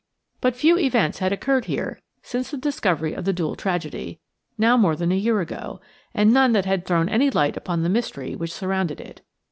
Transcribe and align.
But 0.41 0.55
few 0.55 0.79
events 0.79 1.19
had 1.19 1.31
occurred 1.31 1.65
here 1.65 2.01
since 2.23 2.49
the 2.49 2.57
discovery 2.57 3.13
of 3.13 3.23
the 3.23 3.31
dual 3.33 3.55
tragedy, 3.55 4.19
now 4.57 4.75
more 4.75 4.95
than 4.95 5.11
a 5.11 5.15
year 5.15 5.41
ago, 5.41 5.79
and 6.15 6.33
none 6.33 6.53
that 6.53 6.65
had 6.65 6.87
thrown 6.87 7.07
any 7.07 7.29
light 7.29 7.55
upon 7.55 7.83
the 7.83 7.87
mystery 7.87 8.35
which 8.35 8.51
surrounded 8.51 8.99
it. 8.99 9.21